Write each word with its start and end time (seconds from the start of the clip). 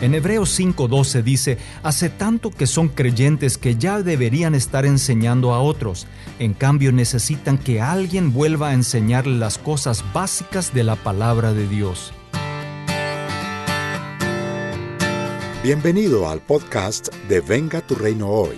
En 0.00 0.14
Hebreos 0.14 0.56
5:12 0.58 1.22
dice, 1.24 1.58
hace 1.82 2.08
tanto 2.08 2.50
que 2.50 2.68
son 2.68 2.88
creyentes 2.88 3.58
que 3.58 3.74
ya 3.74 4.00
deberían 4.00 4.54
estar 4.54 4.86
enseñando 4.86 5.52
a 5.52 5.60
otros, 5.60 6.06
en 6.38 6.54
cambio 6.54 6.92
necesitan 6.92 7.58
que 7.58 7.80
alguien 7.80 8.32
vuelva 8.32 8.68
a 8.68 8.74
enseñarles 8.74 9.38
las 9.38 9.58
cosas 9.58 10.04
básicas 10.12 10.72
de 10.72 10.84
la 10.84 10.94
palabra 10.94 11.52
de 11.52 11.66
Dios. 11.66 12.12
Bienvenido 15.64 16.28
al 16.28 16.40
podcast 16.40 17.12
de 17.28 17.40
Venga 17.40 17.80
tu 17.80 17.96
reino 17.96 18.28
hoy, 18.28 18.56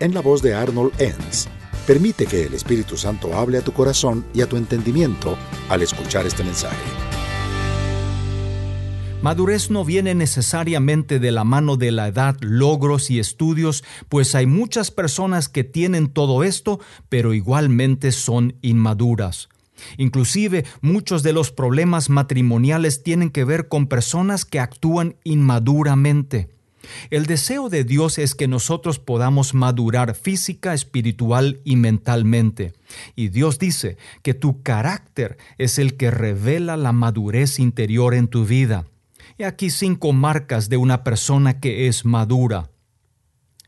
en 0.00 0.14
la 0.14 0.22
voz 0.22 0.40
de 0.40 0.54
Arnold 0.54 0.92
Enns. 0.98 1.48
Permite 1.86 2.24
que 2.24 2.44
el 2.44 2.54
Espíritu 2.54 2.96
Santo 2.96 3.36
hable 3.36 3.58
a 3.58 3.62
tu 3.62 3.72
corazón 3.72 4.24
y 4.32 4.40
a 4.40 4.46
tu 4.46 4.56
entendimiento 4.56 5.36
al 5.68 5.82
escuchar 5.82 6.26
este 6.26 6.44
mensaje. 6.44 7.07
Madurez 9.20 9.68
no 9.68 9.84
viene 9.84 10.14
necesariamente 10.14 11.18
de 11.18 11.32
la 11.32 11.42
mano 11.42 11.76
de 11.76 11.90
la 11.90 12.06
edad, 12.06 12.36
logros 12.40 13.10
y 13.10 13.18
estudios, 13.18 13.82
pues 14.08 14.36
hay 14.36 14.46
muchas 14.46 14.92
personas 14.92 15.48
que 15.48 15.64
tienen 15.64 16.06
todo 16.06 16.44
esto, 16.44 16.78
pero 17.08 17.34
igualmente 17.34 18.12
son 18.12 18.54
inmaduras. 18.62 19.48
Inclusive 19.96 20.64
muchos 20.82 21.24
de 21.24 21.32
los 21.32 21.50
problemas 21.50 22.10
matrimoniales 22.10 23.02
tienen 23.02 23.30
que 23.30 23.42
ver 23.42 23.66
con 23.66 23.88
personas 23.88 24.44
que 24.44 24.60
actúan 24.60 25.16
inmaduramente. 25.24 26.48
El 27.10 27.26
deseo 27.26 27.68
de 27.68 27.82
Dios 27.82 28.18
es 28.18 28.36
que 28.36 28.46
nosotros 28.46 29.00
podamos 29.00 29.52
madurar 29.52 30.14
física, 30.14 30.74
espiritual 30.74 31.60
y 31.64 31.74
mentalmente. 31.74 32.72
Y 33.16 33.28
Dios 33.28 33.58
dice 33.58 33.98
que 34.22 34.32
tu 34.34 34.62
carácter 34.62 35.38
es 35.58 35.80
el 35.80 35.96
que 35.96 36.12
revela 36.12 36.76
la 36.76 36.92
madurez 36.92 37.58
interior 37.58 38.14
en 38.14 38.28
tu 38.28 38.46
vida. 38.46 38.86
He 39.40 39.44
aquí 39.44 39.70
cinco 39.70 40.12
marcas 40.12 40.68
de 40.68 40.76
una 40.76 41.04
persona 41.04 41.60
que 41.60 41.86
es 41.86 42.04
madura. 42.04 42.70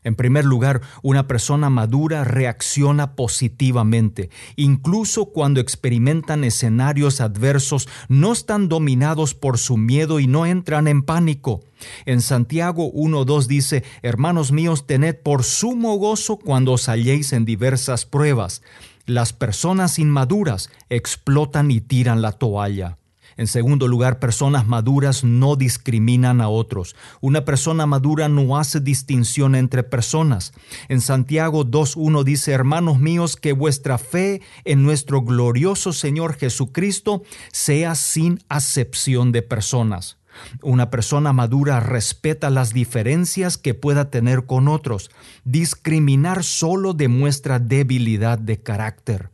En 0.03 0.15
primer 0.15 0.43
lugar, 0.43 0.81
una 1.01 1.27
persona 1.27 1.69
madura 1.69 2.25
reacciona 2.25 3.15
positivamente. 3.15 4.29
Incluso 4.57 5.27
cuando 5.27 5.61
experimentan 5.61 6.43
escenarios 6.43 7.21
adversos, 7.21 7.87
no 8.09 8.33
están 8.33 8.67
dominados 8.67 9.33
por 9.33 9.57
su 9.57 9.77
miedo 9.77 10.19
y 10.19 10.27
no 10.27 10.45
entran 10.45 10.89
en 10.89 11.03
pánico. 11.03 11.61
En 12.05 12.19
Santiago 12.19 12.91
1.2 12.91 13.45
dice, 13.45 13.85
Hermanos 14.01 14.51
míos, 14.51 14.85
tened 14.85 15.21
por 15.23 15.45
sumo 15.45 15.95
gozo 15.95 16.35
cuando 16.35 16.73
os 16.73 16.89
halléis 16.89 17.31
en 17.31 17.45
diversas 17.45 18.05
pruebas. 18.05 18.61
Las 19.05 19.31
personas 19.31 19.99
inmaduras 19.99 20.69
explotan 20.89 21.71
y 21.71 21.79
tiran 21.79 22.21
la 22.21 22.33
toalla. 22.33 22.97
En 23.37 23.47
segundo 23.47 23.87
lugar, 23.87 24.19
personas 24.19 24.67
maduras 24.67 25.23
no 25.23 25.55
discriminan 25.55 26.41
a 26.41 26.49
otros. 26.49 26.95
Una 27.21 27.45
persona 27.45 27.85
madura 27.85 28.29
no 28.29 28.57
hace 28.57 28.79
distinción 28.79 29.55
entre 29.55 29.83
personas. 29.83 30.53
En 30.89 31.01
Santiago 31.01 31.65
2.1 31.65 32.23
dice, 32.23 32.51
hermanos 32.51 32.99
míos, 32.99 33.35
que 33.35 33.53
vuestra 33.53 33.97
fe 33.97 34.41
en 34.65 34.83
nuestro 34.83 35.21
glorioso 35.21 35.93
Señor 35.93 36.35
Jesucristo 36.35 37.23
sea 37.51 37.95
sin 37.95 38.39
acepción 38.49 39.31
de 39.31 39.41
personas. 39.41 40.17
Una 40.61 40.89
persona 40.89 41.33
madura 41.33 41.79
respeta 41.79 42.49
las 42.49 42.73
diferencias 42.73 43.57
que 43.57 43.73
pueda 43.73 44.09
tener 44.09 44.45
con 44.45 44.67
otros. 44.67 45.11
Discriminar 45.43 46.43
solo 46.43 46.93
demuestra 46.93 47.59
debilidad 47.59 48.39
de 48.39 48.61
carácter. 48.61 49.30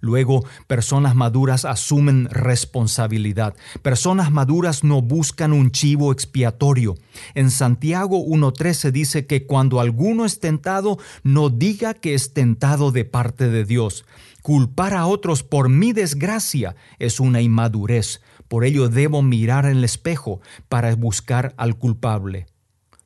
Luego, 0.00 0.44
personas 0.66 1.14
maduras 1.14 1.64
asumen 1.64 2.28
responsabilidad. 2.30 3.54
Personas 3.82 4.30
maduras 4.30 4.84
no 4.84 5.02
buscan 5.02 5.52
un 5.52 5.70
chivo 5.70 6.12
expiatorio. 6.12 6.96
En 7.34 7.50
Santiago 7.50 8.24
1.13 8.24 8.90
dice 8.90 9.26
que 9.26 9.46
cuando 9.46 9.80
alguno 9.80 10.24
es 10.24 10.40
tentado, 10.40 10.98
no 11.22 11.50
diga 11.50 11.94
que 11.94 12.14
es 12.14 12.32
tentado 12.32 12.92
de 12.92 13.04
parte 13.04 13.48
de 13.48 13.64
Dios. 13.64 14.04
Culpar 14.42 14.94
a 14.94 15.06
otros 15.06 15.42
por 15.42 15.68
mi 15.68 15.92
desgracia 15.92 16.74
es 16.98 17.20
una 17.20 17.40
inmadurez. 17.40 18.22
Por 18.48 18.64
ello 18.64 18.88
debo 18.88 19.22
mirar 19.22 19.66
en 19.66 19.78
el 19.78 19.84
espejo 19.84 20.40
para 20.68 20.94
buscar 20.96 21.54
al 21.56 21.76
culpable. 21.76 22.46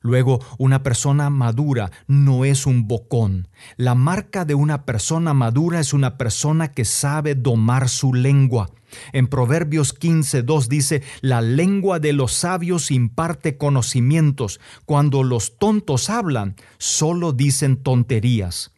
Luego, 0.05 0.39
una 0.59 0.83
persona 0.83 1.31
madura 1.31 1.89
no 2.05 2.45
es 2.45 2.67
un 2.67 2.87
bocón. 2.87 3.47
La 3.75 3.95
marca 3.95 4.45
de 4.45 4.53
una 4.53 4.85
persona 4.85 5.33
madura 5.33 5.79
es 5.79 5.93
una 5.93 6.15
persona 6.15 6.67
que 6.67 6.85
sabe 6.85 7.33
domar 7.33 7.89
su 7.89 8.13
lengua. 8.13 8.69
En 9.13 9.25
Proverbios 9.25 9.99
15.2 9.99 10.67
dice, 10.67 11.01
la 11.21 11.41
lengua 11.41 11.97
de 11.97 12.13
los 12.13 12.33
sabios 12.33 12.91
imparte 12.91 13.57
conocimientos. 13.57 14.59
Cuando 14.85 15.23
los 15.23 15.57
tontos 15.57 16.11
hablan, 16.11 16.55
solo 16.77 17.31
dicen 17.31 17.75
tonterías. 17.75 18.73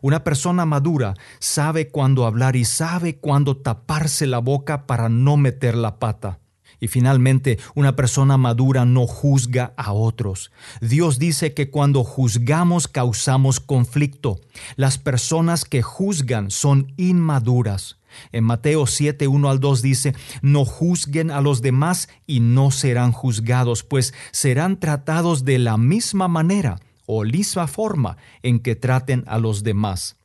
Una 0.00 0.22
persona 0.22 0.64
madura 0.64 1.14
sabe 1.40 1.88
cuándo 1.88 2.24
hablar 2.24 2.54
y 2.54 2.64
sabe 2.64 3.16
cuándo 3.16 3.56
taparse 3.56 4.28
la 4.28 4.38
boca 4.38 4.86
para 4.86 5.08
no 5.08 5.36
meter 5.36 5.74
la 5.76 5.98
pata. 5.98 6.38
Y 6.80 6.88
finalmente, 6.88 7.58
una 7.74 7.96
persona 7.96 8.36
madura 8.36 8.84
no 8.84 9.06
juzga 9.06 9.72
a 9.76 9.92
otros. 9.92 10.52
Dios 10.80 11.18
dice 11.18 11.54
que 11.54 11.70
cuando 11.70 12.04
juzgamos 12.04 12.88
causamos 12.88 13.60
conflicto. 13.60 14.40
Las 14.76 14.98
personas 14.98 15.64
que 15.64 15.82
juzgan 15.82 16.50
son 16.50 16.92
inmaduras. 16.96 17.98
En 18.32 18.44
Mateo 18.44 18.86
7, 18.86 19.28
1 19.28 19.50
al 19.50 19.60
2 19.60 19.82
dice, 19.82 20.14
no 20.42 20.64
juzguen 20.64 21.30
a 21.30 21.40
los 21.40 21.62
demás 21.62 22.08
y 22.26 22.40
no 22.40 22.70
serán 22.70 23.12
juzgados, 23.12 23.82
pues 23.82 24.14
serán 24.32 24.80
tratados 24.80 25.44
de 25.44 25.58
la 25.58 25.76
misma 25.76 26.26
manera 26.26 26.80
o 27.06 27.24
misma 27.24 27.66
forma 27.66 28.16
en 28.42 28.60
que 28.60 28.76
traten 28.76 29.24
a 29.26 29.38
los 29.38 29.62
demás. 29.62 30.17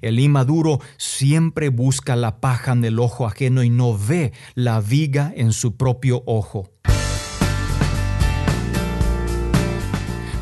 El 0.00 0.18
inmaduro 0.18 0.80
siempre 0.96 1.68
busca 1.68 2.16
la 2.16 2.40
paja 2.40 2.72
en 2.72 2.84
el 2.84 2.98
ojo 2.98 3.26
ajeno 3.26 3.62
y 3.62 3.70
no 3.70 3.96
ve 3.96 4.32
la 4.54 4.80
viga 4.80 5.32
en 5.36 5.52
su 5.52 5.76
propio 5.76 6.22
ojo. 6.26 6.70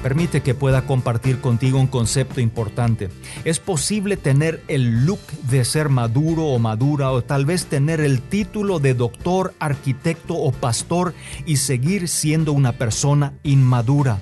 Permite 0.04 0.42
que 0.42 0.52
pueda 0.52 0.84
compartir 0.84 1.40
contigo 1.40 1.80
un 1.80 1.86
concepto 1.86 2.42
importante. 2.42 3.08
Es 3.46 3.58
posible 3.58 4.18
tener 4.18 4.62
el 4.68 5.06
look 5.06 5.20
de 5.48 5.64
ser 5.64 5.88
maduro 5.88 6.44
o 6.48 6.58
madura 6.58 7.10
o 7.10 7.22
tal 7.22 7.46
vez 7.46 7.64
tener 7.64 8.02
el 8.02 8.20
título 8.20 8.80
de 8.80 8.92
doctor, 8.92 9.54
arquitecto 9.60 10.34
o 10.34 10.52
pastor 10.52 11.14
y 11.46 11.56
seguir 11.56 12.08
siendo 12.08 12.52
una 12.52 12.72
persona 12.72 13.32
inmadura. 13.44 14.20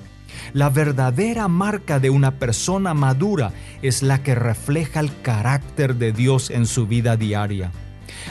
La 0.51 0.69
verdadera 0.69 1.47
marca 1.47 1.99
de 1.99 2.09
una 2.09 2.31
persona 2.39 2.93
madura 2.93 3.53
es 3.81 4.03
la 4.03 4.21
que 4.21 4.35
refleja 4.35 4.99
el 4.99 5.11
carácter 5.21 5.95
de 5.95 6.11
Dios 6.11 6.49
en 6.49 6.65
su 6.65 6.85
vida 6.87 7.15
diaria. 7.15 7.71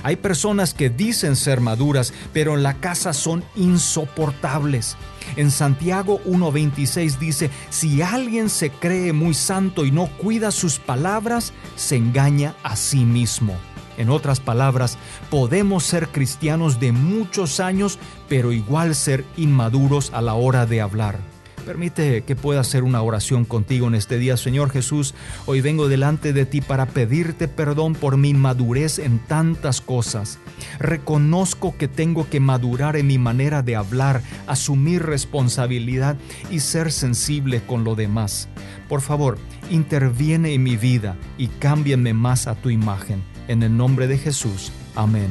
Hay 0.03 0.17
personas 0.17 0.75
que 0.75 0.91
dicen 0.91 1.37
ser 1.37 1.61
maduras, 1.61 2.13
pero 2.33 2.55
en 2.55 2.63
la 2.63 2.75
casa 2.75 3.13
son 3.13 3.45
insoportables. 3.57 4.97
En 5.37 5.51
Santiago 5.51 6.21
1.26 6.25 7.19
dice, 7.19 7.51
si 7.71 8.03
alguien 8.03 8.49
se 8.49 8.71
cree 8.71 9.13
muy 9.13 9.35
santo 9.35 9.85
y 9.85 9.91
no 9.91 10.07
cuida 10.19 10.51
sus 10.51 10.79
palabras, 10.79 11.53
se 11.77 11.97
engaña 11.97 12.55
a 12.63 12.77
sí 12.77 13.05
mismo. 13.05 13.57
En 13.99 14.09
otras 14.09 14.41
palabras, 14.41 14.97
podemos 15.31 15.85
ser 15.85 16.09
cristianos 16.09 16.81
de 16.81 16.93
muchos 16.93 17.61
años, 17.61 17.99
pero 18.29 18.53
igual 18.53 18.95
ser 18.95 19.25
inmaduros 19.37 20.11
a 20.15 20.23
la 20.23 20.35
hora 20.35 20.67
de 20.67 20.81
hablar. 20.81 21.32
Permite 21.65 22.23
que 22.23 22.35
pueda 22.35 22.61
hacer 22.61 22.83
una 22.83 23.03
oración 23.03 23.45
contigo 23.45 23.87
en 23.87 23.95
este 23.95 24.19
día, 24.19 24.37
Señor 24.37 24.71
Jesús. 24.71 25.15
Hoy 25.47 25.61
vengo 25.61 25.89
delante 25.89 26.33
de 26.33 26.45
ti 26.45 26.61
para 26.61 26.87
pedirte 26.87 27.47
perdón 27.47 27.95
por 27.95 28.17
mi 28.17 28.31
inmadurez 28.31 28.99
en 28.99 29.21
tantas 29.21 29.81
cosas. 29.81 30.39
Reconozco 30.81 31.77
que 31.79 31.87
tengo 31.87 32.29
que 32.29 32.41
madurar 32.41 32.97
en 32.97 33.07
mi 33.07 33.19
manera 33.19 33.63
de 33.63 33.77
hablar, 33.77 34.23
asumir 34.49 35.05
responsabilidad 35.05 36.17
y 36.51 36.61
ser 36.61 36.91
sensible 36.91 37.63
con 37.65 37.85
lo 37.85 37.95
demás. 37.95 38.49
Por 38.89 39.01
favor, 39.01 39.39
interviene 39.71 40.55
en 40.55 40.65
mi 40.65 40.77
vida 40.77 41.17
y 41.39 41.47
cámbiame 41.47 42.13
más 42.13 42.49
a 42.49 42.57
tu 42.57 42.71
imagen. 42.71 43.23
En 43.47 43.63
el 43.63 43.77
nombre 43.77 44.09
de 44.09 44.19
Jesús. 44.19 44.73
Amén. 44.97 45.31